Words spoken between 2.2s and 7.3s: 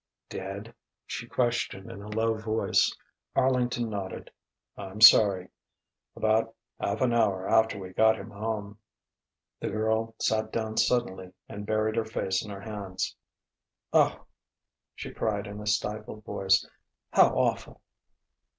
voice. Arlington nodded. "I'm sorry.... About half an